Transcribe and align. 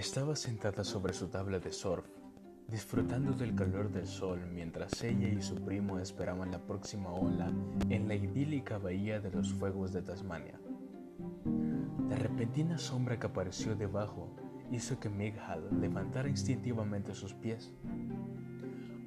Estaba 0.00 0.34
sentada 0.34 0.82
sobre 0.82 1.12
su 1.12 1.28
tabla 1.28 1.58
de 1.58 1.72
surf, 1.72 2.06
disfrutando 2.68 3.32
del 3.32 3.54
calor 3.54 3.90
del 3.90 4.06
sol 4.06 4.40
mientras 4.50 5.02
ella 5.02 5.28
y 5.28 5.42
su 5.42 5.56
primo 5.56 5.98
esperaban 5.98 6.50
la 6.50 6.58
próxima 6.58 7.12
ola 7.12 7.52
en 7.90 8.08
la 8.08 8.14
idílica 8.14 8.78
bahía 8.78 9.20
de 9.20 9.30
los 9.30 9.52
fuegos 9.52 9.92
de 9.92 10.00
Tasmania. 10.00 10.58
La 12.08 12.16
repentina 12.16 12.78
sombra 12.78 13.18
que 13.18 13.26
apareció 13.26 13.76
debajo 13.76 14.34
hizo 14.70 14.98
que 14.98 15.10
Meghal 15.10 15.68
levantara 15.78 16.30
instintivamente 16.30 17.14
sus 17.14 17.34
pies. 17.34 17.70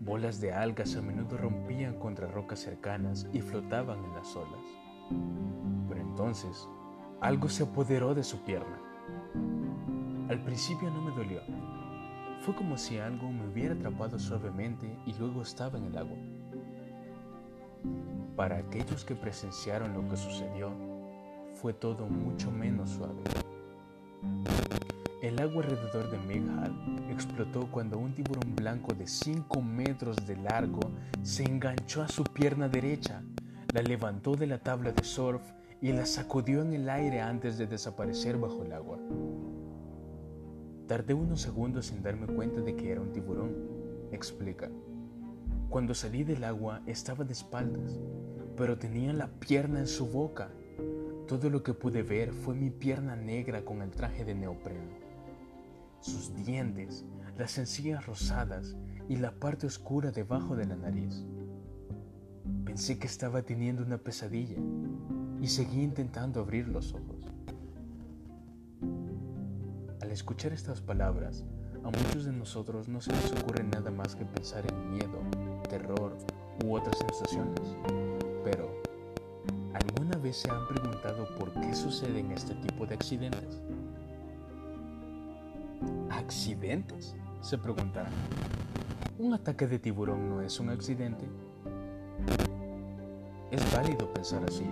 Bolas 0.00 0.40
de 0.40 0.52
algas 0.52 0.96
a 0.96 1.02
menudo 1.02 1.38
rompían 1.38 2.00
contra 2.00 2.26
rocas 2.26 2.58
cercanas 2.58 3.28
y 3.32 3.42
flotaban 3.42 4.04
en 4.04 4.14
las 4.16 4.34
olas. 4.34 4.66
Pero 5.88 6.00
entonces, 6.00 6.68
algo 7.20 7.48
se 7.48 7.62
apoderó 7.62 8.12
de 8.12 8.24
su 8.24 8.42
pierna. 8.42 8.80
Al 10.30 10.38
principio 10.38 10.88
no 10.92 11.02
me 11.02 11.10
dolió. 11.10 11.40
Fue 12.42 12.54
como 12.54 12.78
si 12.78 12.98
algo 12.98 13.32
me 13.32 13.48
hubiera 13.48 13.74
atrapado 13.74 14.16
suavemente 14.16 14.86
y 15.04 15.12
luego 15.14 15.42
estaba 15.42 15.76
en 15.76 15.86
el 15.86 15.98
agua. 15.98 16.16
Para 18.36 18.58
aquellos 18.58 19.04
que 19.04 19.16
presenciaron 19.16 19.92
lo 19.92 20.08
que 20.08 20.16
sucedió, 20.16 20.70
fue 21.54 21.72
todo 21.72 22.06
mucho 22.06 22.52
menos 22.52 22.90
suave. 22.90 23.24
El 25.20 25.40
agua 25.40 25.64
alrededor 25.64 26.08
de 26.12 26.18
Meghal 26.18 26.76
explotó 27.10 27.68
cuando 27.68 27.98
un 27.98 28.14
tiburón 28.14 28.54
blanco 28.54 28.94
de 28.94 29.08
5 29.08 29.60
metros 29.60 30.14
de 30.28 30.36
largo 30.36 30.92
se 31.24 31.42
enganchó 31.42 32.02
a 32.02 32.08
su 32.08 32.22
pierna 32.22 32.68
derecha, 32.68 33.24
la 33.74 33.82
levantó 33.82 34.36
de 34.36 34.46
la 34.46 34.58
tabla 34.58 34.92
de 34.92 35.02
surf 35.02 35.42
y 35.82 35.90
la 35.90 36.06
sacudió 36.06 36.62
en 36.62 36.72
el 36.72 36.88
aire 36.88 37.20
antes 37.20 37.58
de 37.58 37.66
desaparecer 37.66 38.36
bajo 38.36 38.62
el 38.62 38.72
agua. 38.74 38.98
Tardé 40.90 41.14
unos 41.14 41.40
segundos 41.40 41.92
en 41.92 42.02
darme 42.02 42.26
cuenta 42.26 42.62
de 42.62 42.74
que 42.74 42.90
era 42.90 43.00
un 43.00 43.12
tiburón, 43.12 43.54
explica. 44.10 44.68
Cuando 45.68 45.94
salí 45.94 46.24
del 46.24 46.42
agua 46.42 46.82
estaba 46.84 47.22
de 47.22 47.32
espaldas, 47.32 47.96
pero 48.56 48.76
tenía 48.76 49.12
la 49.12 49.28
pierna 49.28 49.78
en 49.78 49.86
su 49.86 50.08
boca. 50.08 50.50
Todo 51.28 51.48
lo 51.48 51.62
que 51.62 51.74
pude 51.74 52.02
ver 52.02 52.32
fue 52.32 52.56
mi 52.56 52.70
pierna 52.70 53.14
negra 53.14 53.64
con 53.64 53.82
el 53.82 53.92
traje 53.92 54.24
de 54.24 54.34
neopreno. 54.34 54.90
Sus 56.00 56.34
dientes, 56.34 57.04
las 57.38 57.56
encías 57.56 58.04
rosadas 58.04 58.74
y 59.08 59.14
la 59.14 59.30
parte 59.30 59.68
oscura 59.68 60.10
debajo 60.10 60.56
de 60.56 60.66
la 60.66 60.74
nariz. 60.74 61.24
Pensé 62.64 62.98
que 62.98 63.06
estaba 63.06 63.42
teniendo 63.42 63.84
una 63.84 63.98
pesadilla 63.98 64.58
y 65.40 65.46
seguí 65.46 65.82
intentando 65.82 66.40
abrir 66.40 66.66
los 66.66 66.94
ojos. 66.94 67.09
Al 70.10 70.14
escuchar 70.14 70.52
estas 70.52 70.80
palabras, 70.80 71.44
a 71.84 71.86
muchos 71.86 72.24
de 72.24 72.32
nosotros 72.32 72.88
no 72.88 73.00
se 73.00 73.12
nos 73.12 73.30
ocurre 73.30 73.62
nada 73.62 73.92
más 73.92 74.16
que 74.16 74.24
pensar 74.24 74.64
en 74.68 74.90
miedo, 74.90 75.20
terror 75.68 76.18
u 76.64 76.74
otras 76.74 76.98
sensaciones. 76.98 77.76
Pero, 78.42 78.82
¿alguna 79.72 80.16
vez 80.18 80.38
se 80.38 80.50
han 80.50 80.66
preguntado 80.66 81.28
por 81.38 81.52
qué 81.52 81.72
suceden 81.76 82.32
este 82.32 82.56
tipo 82.56 82.86
de 82.86 82.96
accidentes? 82.96 83.62
¿Accidentes? 86.10 87.14
Se 87.40 87.56
preguntarán. 87.56 88.12
¿Un 89.16 89.34
ataque 89.34 89.68
de 89.68 89.78
tiburón 89.78 90.28
no 90.28 90.42
es 90.42 90.58
un 90.58 90.70
accidente? 90.70 91.24
Es 93.52 93.72
válido 93.72 94.12
pensar 94.12 94.42
así, 94.42 94.66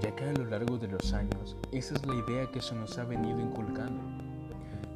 ya 0.00 0.14
que 0.14 0.26
a 0.26 0.32
lo 0.32 0.44
largo 0.44 0.78
de 0.78 0.86
los 0.86 1.12
años 1.12 1.56
esa 1.72 1.96
es 1.96 2.06
la 2.06 2.14
idea 2.14 2.48
que 2.52 2.62
se 2.62 2.76
nos 2.76 2.96
ha 2.98 3.02
venido 3.02 3.40
inculcando 3.40 4.29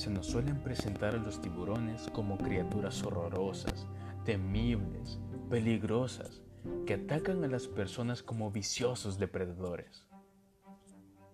se 0.00 0.08
nos 0.08 0.28
suelen 0.28 0.56
presentar 0.62 1.14
a 1.14 1.18
los 1.18 1.42
tiburones 1.42 2.08
como 2.14 2.38
criaturas 2.38 3.02
horrorosas, 3.02 3.86
temibles, 4.24 5.20
peligrosas, 5.50 6.40
que 6.86 6.94
atacan 6.94 7.44
a 7.44 7.48
las 7.48 7.68
personas 7.68 8.22
como 8.22 8.50
viciosos 8.50 9.18
depredadores. 9.18 10.06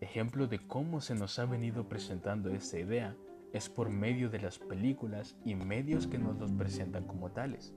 Ejemplo 0.00 0.48
de 0.48 0.66
cómo 0.66 1.00
se 1.00 1.14
nos 1.14 1.38
ha 1.38 1.44
venido 1.44 1.88
presentando 1.88 2.50
esta 2.50 2.80
idea 2.80 3.16
es 3.52 3.68
por 3.68 3.88
medio 3.88 4.30
de 4.30 4.40
las 4.40 4.58
películas 4.58 5.36
y 5.44 5.54
medios 5.54 6.08
que 6.08 6.18
nos 6.18 6.36
los 6.36 6.50
presentan 6.50 7.04
como 7.04 7.30
tales. 7.30 7.72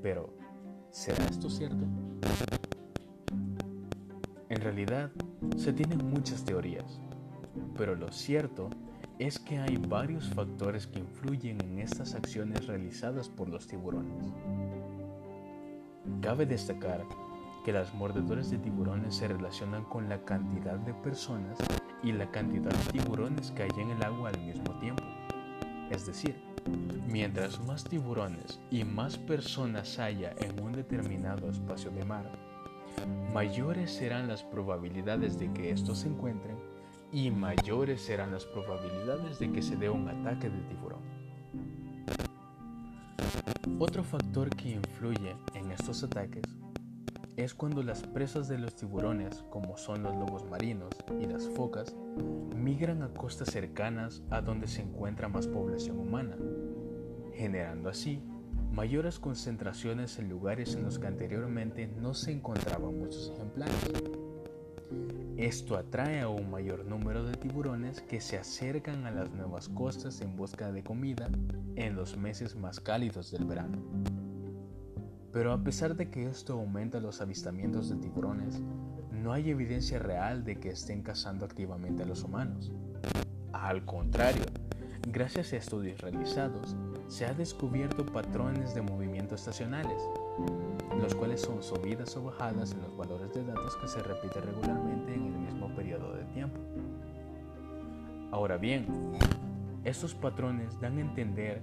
Pero, 0.00 0.32
¿será 0.90 1.24
esto 1.24 1.50
cierto? 1.50 1.84
En 4.48 4.60
realidad, 4.60 5.10
se 5.56 5.72
tienen 5.72 6.08
muchas 6.08 6.44
teorías, 6.44 7.00
pero 7.76 7.96
lo 7.96 8.12
cierto 8.12 8.70
es 9.18 9.38
que 9.38 9.58
hay 9.58 9.78
varios 9.78 10.28
factores 10.28 10.86
que 10.86 10.98
influyen 10.98 11.60
en 11.62 11.78
estas 11.78 12.14
acciones 12.14 12.66
realizadas 12.66 13.28
por 13.28 13.48
los 13.48 13.66
tiburones. 13.66 14.26
Cabe 16.20 16.44
destacar 16.44 17.02
que 17.64 17.72
las 17.72 17.94
mordeduras 17.94 18.50
de 18.50 18.58
tiburones 18.58 19.14
se 19.14 19.28
relacionan 19.28 19.84
con 19.84 20.08
la 20.08 20.22
cantidad 20.24 20.78
de 20.78 20.92
personas 20.94 21.58
y 22.02 22.12
la 22.12 22.30
cantidad 22.30 22.70
de 22.70 22.92
tiburones 23.00 23.50
que 23.52 23.62
hay 23.62 23.70
en 23.78 23.90
el 23.90 24.02
agua 24.02 24.28
al 24.28 24.40
mismo 24.44 24.78
tiempo. 24.80 25.02
Es 25.90 26.06
decir, 26.06 26.36
mientras 27.08 27.64
más 27.64 27.84
tiburones 27.84 28.60
y 28.70 28.84
más 28.84 29.16
personas 29.16 29.98
haya 29.98 30.34
en 30.38 30.62
un 30.62 30.72
determinado 30.72 31.48
espacio 31.50 31.90
de 31.90 32.04
mar, 32.04 32.30
mayores 33.32 33.92
serán 33.92 34.28
las 34.28 34.42
probabilidades 34.42 35.38
de 35.38 35.52
que 35.52 35.70
estos 35.70 36.00
se 36.00 36.08
encuentren 36.08 36.75
y 37.12 37.30
mayores 37.30 38.02
serán 38.02 38.32
las 38.32 38.44
probabilidades 38.44 39.38
de 39.38 39.52
que 39.52 39.62
se 39.62 39.76
dé 39.76 39.88
un 39.90 40.08
ataque 40.08 40.50
de 40.50 40.60
tiburón. 40.62 41.02
Otro 43.78 44.02
factor 44.04 44.48
que 44.50 44.70
influye 44.70 45.36
en 45.54 45.70
estos 45.70 46.02
ataques 46.02 46.44
es 47.36 47.54
cuando 47.54 47.82
las 47.82 48.02
presas 48.02 48.48
de 48.48 48.58
los 48.58 48.74
tiburones, 48.74 49.44
como 49.50 49.76
son 49.76 50.02
los 50.02 50.14
lobos 50.16 50.48
marinos 50.48 50.94
y 51.20 51.26
las 51.26 51.48
focas, 51.50 51.94
migran 52.56 53.02
a 53.02 53.08
costas 53.08 53.50
cercanas 53.50 54.22
a 54.30 54.40
donde 54.40 54.66
se 54.66 54.82
encuentra 54.82 55.28
más 55.28 55.46
población 55.46 55.98
humana, 55.98 56.36
generando 57.34 57.90
así 57.90 58.22
mayores 58.72 59.18
concentraciones 59.18 60.18
en 60.18 60.30
lugares 60.30 60.74
en 60.74 60.84
los 60.84 60.98
que 60.98 61.06
anteriormente 61.06 61.86
no 61.86 62.14
se 62.14 62.32
encontraban 62.32 62.98
muchos 62.98 63.32
ejemplares. 63.34 63.92
Esto 65.36 65.76
atrae 65.76 66.22
a 66.22 66.30
un 66.30 66.50
mayor 66.50 66.86
número 66.86 67.22
de 67.22 67.34
tiburones 67.34 68.00
que 68.00 68.22
se 68.22 68.38
acercan 68.38 69.04
a 69.04 69.10
las 69.10 69.30
nuevas 69.30 69.68
costas 69.68 70.22
en 70.22 70.34
busca 70.34 70.72
de 70.72 70.82
comida 70.82 71.28
en 71.74 71.94
los 71.94 72.16
meses 72.16 72.56
más 72.56 72.80
cálidos 72.80 73.32
del 73.32 73.44
verano. 73.44 73.76
Pero 75.34 75.52
a 75.52 75.62
pesar 75.62 75.94
de 75.94 76.08
que 76.08 76.26
esto 76.26 76.54
aumenta 76.54 77.00
los 77.00 77.20
avistamientos 77.20 77.90
de 77.90 77.96
tiburones, 77.96 78.62
no 79.12 79.34
hay 79.34 79.50
evidencia 79.50 79.98
real 79.98 80.42
de 80.42 80.58
que 80.58 80.70
estén 80.70 81.02
cazando 81.02 81.44
activamente 81.44 82.02
a 82.02 82.06
los 82.06 82.22
humanos. 82.22 82.72
Al 83.52 83.84
contrario, 83.84 84.44
gracias 85.12 85.52
a 85.52 85.56
estudios 85.56 86.00
realizados, 86.00 86.74
se 87.08 87.26
ha 87.26 87.34
descubierto 87.34 88.04
patrones 88.04 88.74
de 88.74 88.82
movimiento 88.82 89.34
estacionales, 89.34 90.02
los 91.00 91.14
cuales 91.14 91.40
son 91.40 91.62
subidas 91.62 92.16
o 92.16 92.24
bajadas 92.24 92.72
en 92.72 92.82
los 92.82 92.96
valores 92.96 93.32
de 93.32 93.44
datos 93.44 93.76
que 93.76 93.88
se 93.88 94.02
repiten 94.02 94.42
regularmente 94.42 95.14
en 95.14 95.26
el 95.26 95.38
mismo 95.38 95.68
periodo 95.74 96.14
de 96.14 96.24
tiempo. 96.24 96.58
Ahora 98.32 98.56
bien, 98.56 98.86
estos 99.84 100.14
patrones 100.14 100.80
dan 100.80 100.98
a 100.98 101.00
entender 101.00 101.62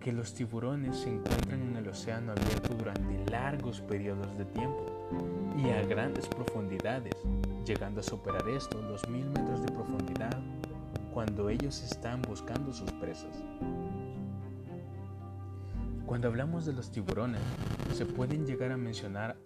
que 0.00 0.12
los 0.12 0.32
tiburones 0.32 0.96
se 0.96 1.10
encuentran 1.10 1.60
en 1.60 1.76
el 1.76 1.88
océano 1.88 2.32
abierto 2.32 2.74
durante 2.74 3.30
largos 3.30 3.82
periodos 3.82 4.36
de 4.38 4.46
tiempo 4.46 4.86
y 5.58 5.68
a 5.68 5.82
grandes 5.82 6.26
profundidades, 6.26 7.14
llegando 7.66 8.00
a 8.00 8.02
superar 8.02 8.48
esto 8.48 8.80
los 8.80 9.06
mil 9.10 9.26
metros 9.26 9.62
de 9.62 9.72
profundidad 9.72 10.40
cuando 11.12 11.50
ellos 11.50 11.82
están 11.82 12.22
buscando 12.22 12.72
sus 12.72 12.90
presas. 12.92 13.42
Cuando 16.10 16.26
hablamos 16.26 16.66
de 16.66 16.72
los 16.72 16.90
tiburones, 16.90 17.40
se 17.94 18.04
pueden 18.04 18.44
llegar 18.44 18.72
a 18.72 18.76
mencionar 18.76 19.36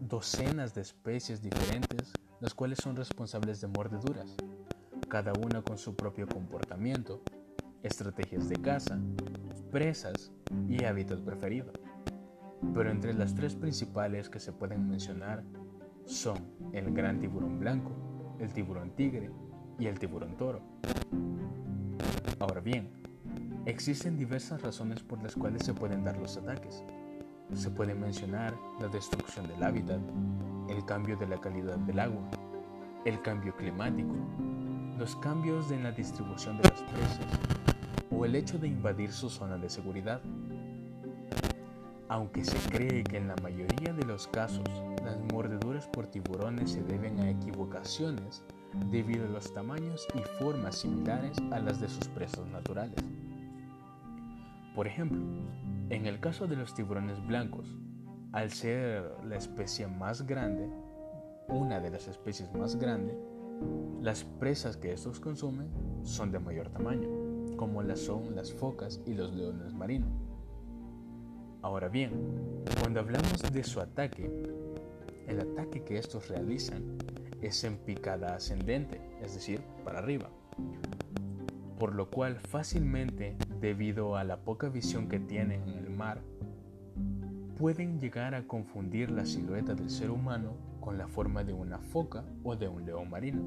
docenas 0.00 0.72
de 0.74 0.80
especies 0.80 1.42
diferentes, 1.42 2.14
las 2.40 2.54
cuales 2.54 2.78
son 2.78 2.96
responsables 2.96 3.60
de 3.60 3.66
mordeduras, 3.66 4.34
cada 5.10 5.34
una 5.34 5.60
con 5.60 5.76
su 5.76 5.94
propio 5.94 6.26
comportamiento, 6.26 7.20
estrategias 7.82 8.48
de 8.48 8.56
caza, 8.56 8.98
presas 9.70 10.32
y 10.70 10.84
hábitat 10.84 11.20
preferido. 11.20 11.70
Pero 12.72 12.90
entre 12.90 13.12
las 13.12 13.34
tres 13.34 13.54
principales 13.54 14.30
que 14.30 14.40
se 14.40 14.54
pueden 14.54 14.88
mencionar 14.88 15.44
son 16.06 16.38
el 16.72 16.94
gran 16.94 17.20
tiburón 17.20 17.60
blanco, 17.60 17.92
el 18.38 18.50
tiburón 18.54 18.96
tigre 18.96 19.30
y 19.78 19.86
el 19.86 19.98
tiburón 19.98 20.34
toro. 20.38 20.62
Ahora 22.38 22.62
bien, 22.62 22.90
Existen 23.66 24.16
diversas 24.16 24.62
razones 24.62 25.02
por 25.02 25.22
las 25.22 25.34
cuales 25.34 25.64
se 25.64 25.74
pueden 25.74 26.02
dar 26.02 26.16
los 26.16 26.38
ataques. 26.38 26.82
Se 27.54 27.70
puede 27.70 27.94
mencionar 27.94 28.54
la 28.80 28.88
destrucción 28.88 29.46
del 29.48 29.62
hábitat, 29.62 30.00
el 30.70 30.82
cambio 30.86 31.16
de 31.18 31.26
la 31.26 31.38
calidad 31.38 31.76
del 31.76 32.00
agua, 32.00 32.22
el 33.04 33.20
cambio 33.20 33.54
climático, 33.54 34.14
los 34.98 35.14
cambios 35.16 35.70
en 35.70 35.82
la 35.82 35.92
distribución 35.92 36.56
de 36.56 36.70
las 36.70 36.82
presas, 36.84 37.38
o 38.10 38.24
el 38.24 38.34
hecho 38.34 38.58
de 38.58 38.68
invadir 38.68 39.12
su 39.12 39.28
zona 39.28 39.58
de 39.58 39.68
seguridad. 39.68 40.22
Aunque 42.08 42.44
se 42.44 42.58
cree 42.70 43.04
que 43.04 43.18
en 43.18 43.28
la 43.28 43.36
mayoría 43.42 43.92
de 43.92 44.04
los 44.04 44.26
casos 44.26 44.66
las 45.04 45.18
mordeduras 45.32 45.86
por 45.88 46.06
tiburones 46.06 46.72
se 46.72 46.82
deben 46.82 47.20
a 47.20 47.28
equivocaciones 47.28 48.42
debido 48.90 49.26
a 49.26 49.28
los 49.28 49.52
tamaños 49.52 50.08
y 50.14 50.42
formas 50.42 50.78
similares 50.78 51.36
a 51.50 51.58
las 51.58 51.78
de 51.78 51.88
sus 51.88 52.08
presas 52.08 52.46
naturales. 52.46 53.09
Por 54.74 54.86
ejemplo, 54.86 55.20
en 55.90 56.06
el 56.06 56.20
caso 56.20 56.46
de 56.46 56.56
los 56.56 56.74
tiburones 56.74 57.24
blancos, 57.26 57.66
al 58.32 58.50
ser 58.50 59.10
la 59.24 59.36
especie 59.36 59.86
más 59.88 60.26
grande, 60.26 60.68
una 61.48 61.80
de 61.80 61.90
las 61.90 62.06
especies 62.06 62.52
más 62.54 62.76
grandes, 62.76 63.16
las 64.00 64.24
presas 64.24 64.76
que 64.76 64.92
estos 64.92 65.20
consumen 65.20 65.68
son 66.04 66.30
de 66.30 66.38
mayor 66.38 66.68
tamaño, 66.70 67.08
como 67.56 67.82
las 67.82 67.98
son 67.98 68.34
las 68.36 68.52
focas 68.52 69.00
y 69.04 69.14
los 69.14 69.34
leones 69.34 69.74
marinos. 69.74 70.10
Ahora 71.62 71.88
bien, 71.88 72.62
cuando 72.80 73.00
hablamos 73.00 73.42
de 73.52 73.64
su 73.64 73.80
ataque, 73.80 74.30
el 75.26 75.40
ataque 75.40 75.84
que 75.84 75.98
estos 75.98 76.28
realizan 76.28 76.96
es 77.42 77.64
en 77.64 77.76
picada 77.76 78.34
ascendente, 78.34 79.00
es 79.20 79.34
decir, 79.34 79.60
para 79.84 79.98
arriba, 79.98 80.30
por 81.78 81.94
lo 81.94 82.10
cual 82.10 82.40
fácilmente, 82.40 83.36
debido 83.60 84.16
a 84.16 84.24
la 84.24 84.38
poca 84.38 84.68
visión 84.68 85.08
que 85.08 85.20
tienen 85.20 85.62
en 85.68 85.78
el 85.78 85.90
mar, 85.90 86.20
pueden 87.58 88.00
llegar 88.00 88.34
a 88.34 88.46
confundir 88.46 89.10
la 89.10 89.26
silueta 89.26 89.74
del 89.74 89.90
ser 89.90 90.10
humano 90.10 90.54
con 90.80 90.96
la 90.96 91.08
forma 91.08 91.44
de 91.44 91.52
una 91.52 91.78
foca 91.78 92.24
o 92.42 92.56
de 92.56 92.68
un 92.68 92.86
león 92.86 93.10
marino. 93.10 93.42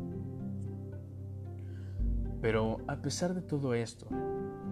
Pero 2.42 2.78
a 2.88 2.98
pesar 2.98 3.34
de 3.34 3.42
todo 3.42 3.74
esto, 3.74 4.06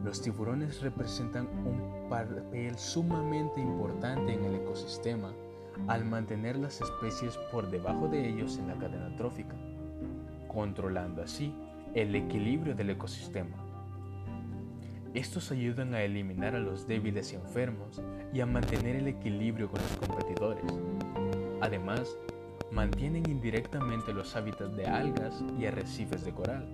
los 0.04 0.22
tiburones 0.22 0.82
representan 0.82 1.48
un 1.48 2.10
papel 2.10 2.78
sumamente 2.78 3.62
importante 3.62 4.34
en 4.34 4.44
el 4.44 4.56
ecosistema 4.56 5.34
al 5.88 6.06
mantener 6.06 6.58
las 6.58 6.82
especies 6.82 7.38
por 7.52 7.72
debajo 7.72 8.08
de 8.08 8.28
ellos 8.28 8.58
en 8.58 8.68
la 8.68 8.76
cadena 8.76 9.16
trófica, 9.16 9.56
controlando 10.48 11.24
así 11.24 11.54
el 11.94 12.14
equilibrio 12.14 12.76
del 12.76 12.92
ecosistema. 12.92 13.71
Estos 15.14 15.52
ayudan 15.52 15.94
a 15.94 16.02
eliminar 16.04 16.56
a 16.56 16.60
los 16.60 16.88
débiles 16.88 17.34
y 17.34 17.36
enfermos 17.36 18.02
y 18.34 18.40
a 18.42 18.46
mantener 18.46 18.96
el 18.96 19.08
equilibrio 19.08 19.70
con 19.70 19.82
los 19.82 20.08
competidores. 20.08 20.72
Además, 21.62 22.18
mantienen 22.72 23.30
indirectamente 23.30 24.14
los 24.14 24.36
hábitats 24.36 24.76
de 24.76 24.86
algas 24.86 25.44
y 25.60 25.66
arrecifes 25.66 26.24
de 26.24 26.32
coral 26.32 26.74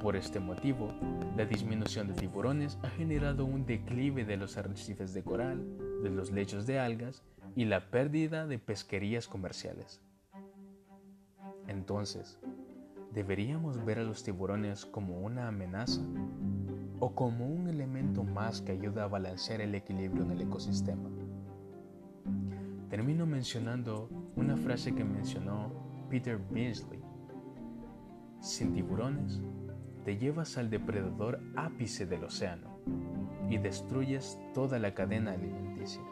por 0.00 0.16
este 0.16 0.40
motivo, 0.40 0.88
la 1.36 1.44
disminución 1.44 2.08
de 2.08 2.14
tiburones 2.14 2.78
ha 2.82 2.88
generado 2.88 3.44
un 3.44 3.66
declive 3.66 4.24
de 4.24 4.38
los 4.38 4.56
arrecifes 4.56 5.12
de 5.12 5.22
coral, 5.22 5.62
de 6.02 6.08
los 6.08 6.30
lechos 6.30 6.66
de 6.66 6.78
algas 6.78 7.22
y 7.54 7.66
la 7.66 7.90
pérdida 7.90 8.46
de 8.46 8.58
pesquerías 8.58 9.28
comerciales. 9.28 10.00
Entonces, 11.68 12.38
¿deberíamos 13.12 13.84
ver 13.84 13.98
a 13.98 14.04
los 14.04 14.24
tiburones 14.24 14.86
como 14.86 15.20
una 15.20 15.48
amenaza 15.48 16.00
o 17.00 17.14
como 17.14 17.46
un 17.46 17.68
elemento 17.68 18.22
más 18.22 18.60
que 18.60 18.72
ayuda 18.72 19.04
a 19.04 19.08
balancear 19.08 19.60
el 19.60 19.74
equilibrio 19.74 20.22
en 20.22 20.30
el 20.30 20.42
ecosistema? 20.42 21.10
Termino 22.88 23.26
mencionando 23.26 24.08
una 24.36 24.56
frase 24.56 24.94
que 24.94 25.04
mencionó 25.04 25.72
Peter 26.08 26.38
Beasley. 26.38 27.00
Sin 28.40 28.72
tiburones, 28.72 29.42
te 30.04 30.16
llevas 30.16 30.56
al 30.58 30.70
depredador 30.70 31.40
ápice 31.56 32.06
del 32.06 32.24
océano 32.24 32.78
y 33.48 33.58
destruyes 33.58 34.38
toda 34.54 34.78
la 34.78 34.94
cadena 34.94 35.32
alimenticia. 35.32 36.02